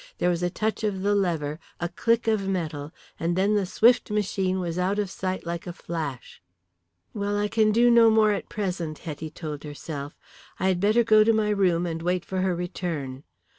[0.17, 4.09] There was a touch of the lever, a click of metal, and then the swift
[4.09, 6.41] machine was out of sight like a flash.
[7.13, 10.17] "Well, I can do no more at present," Hetty told herself.
[10.59, 13.23] "I had better go to my room and wait for her return.